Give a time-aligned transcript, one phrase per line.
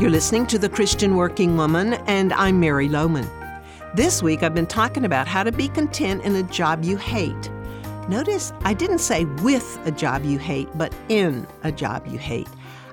[0.00, 3.28] You're listening to The Christian Working Woman, and I'm Mary Lowman.
[3.96, 7.50] This week I've been talking about how to be content in a job you hate.
[8.08, 12.46] Notice I didn't say with a job you hate, but in a job you hate.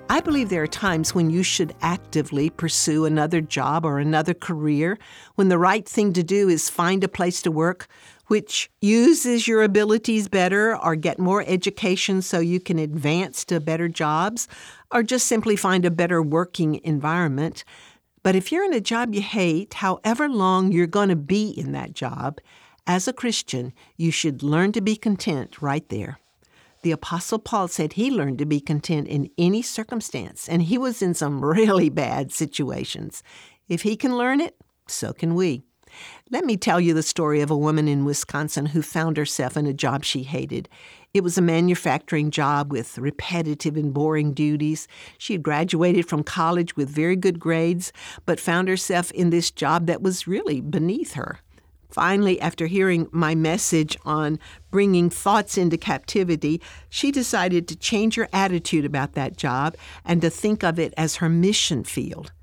[0.09, 4.97] I believe there are times when you should actively pursue another job or another career,
[5.35, 7.87] when the right thing to do is find a place to work
[8.27, 13.87] which uses your abilities better or get more education so you can advance to better
[13.87, 14.47] jobs
[14.91, 17.63] or just simply find a better working environment.
[18.23, 21.73] But if you're in a job you hate, however long you're going to be in
[21.73, 22.39] that job,
[22.87, 26.19] as a Christian, you should learn to be content right there.
[26.83, 31.01] The Apostle Paul said he learned to be content in any circumstance, and he was
[31.01, 33.23] in some really bad situations.
[33.67, 34.55] If he can learn it,
[34.87, 35.63] so can we.
[36.31, 39.65] Let me tell you the story of a woman in Wisconsin who found herself in
[39.65, 40.69] a job she hated.
[41.13, 44.87] It was a manufacturing job with repetitive and boring duties.
[45.17, 47.93] She had graduated from college with very good grades,
[48.25, 51.39] but found herself in this job that was really beneath her.
[51.89, 54.37] Finally, after hearing my message on
[54.71, 60.29] bringing thoughts into captivity, she decided to change her attitude about that job and to
[60.29, 62.33] think of it as her mission field.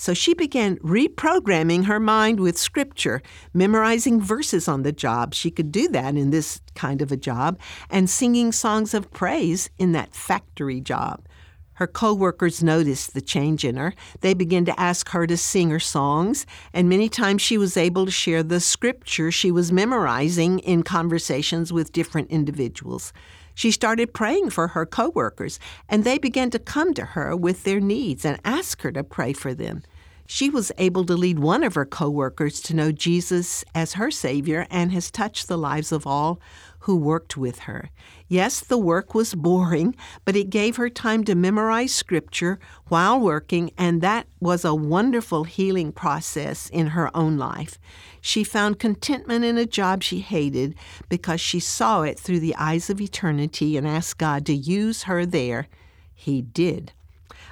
[0.00, 3.20] So she began reprogramming her mind with scripture,
[3.52, 5.34] memorizing verses on the job.
[5.34, 7.58] She could do that in this kind of a job,
[7.90, 11.26] and singing songs of praise in that factory job.
[11.74, 13.92] Her coworkers noticed the change in her.
[14.20, 18.06] They began to ask her to sing her songs, and many times she was able
[18.06, 23.12] to share the scripture she was memorizing in conversations with different individuals.
[23.58, 27.80] She started praying for her coworkers, and they began to come to her with their
[27.80, 29.82] needs and ask her to pray for them.
[30.30, 34.66] She was able to lead one of her coworkers to know Jesus as her Savior
[34.70, 36.38] and has touched the lives of all
[36.80, 37.88] who worked with her.
[38.28, 43.70] Yes, the work was boring, but it gave her time to memorize Scripture while working,
[43.78, 47.78] and that was a wonderful healing process in her own life.
[48.20, 50.74] She found contentment in a job she hated
[51.08, 55.24] because she saw it through the eyes of eternity and asked God to use her
[55.24, 55.68] there.
[56.14, 56.92] He did.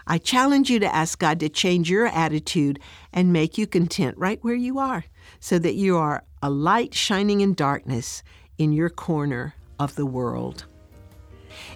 [0.07, 2.79] I challenge you to ask God to change your attitude
[3.13, 5.05] and make you content right where you are
[5.41, 8.23] so that you are a light shining in darkness
[8.59, 10.65] in your corner of the world.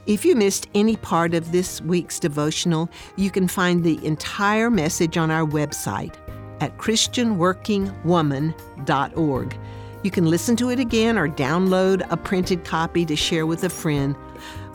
[0.06, 5.16] If you missed any part of this week's devotional, you can find the entire message
[5.16, 6.14] on our website
[6.60, 9.58] at ChristianWorkingWoman.org.
[10.02, 13.68] You can listen to it again or download a printed copy to share with a
[13.68, 14.16] friend.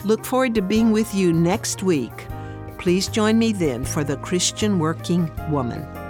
[0.03, 2.27] Look forward to being with you next week.
[2.85, 6.04] Please join me then for the Christian Working Woman.